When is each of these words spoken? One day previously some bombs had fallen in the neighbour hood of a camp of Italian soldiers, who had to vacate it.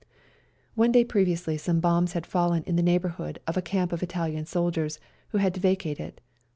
One 0.73 0.91
day 0.91 1.05
previously 1.05 1.57
some 1.59 1.79
bombs 1.79 2.13
had 2.13 2.25
fallen 2.25 2.63
in 2.63 2.75
the 2.75 2.81
neighbour 2.81 3.09
hood 3.09 3.37
of 3.45 3.55
a 3.55 3.61
camp 3.61 3.91
of 3.91 4.01
Italian 4.01 4.47
soldiers, 4.47 4.99
who 5.29 5.37
had 5.37 5.53
to 5.53 5.59
vacate 5.59 5.99
it. 5.99 6.19